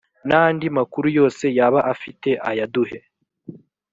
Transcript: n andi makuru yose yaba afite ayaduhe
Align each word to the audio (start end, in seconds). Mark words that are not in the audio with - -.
n 0.27 0.29
andi 0.43 0.67
makuru 0.77 1.07
yose 1.17 1.43
yaba 1.57 1.79
afite 1.93 2.29
ayaduhe 2.49 2.99